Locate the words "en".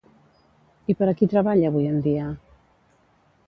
1.91-2.03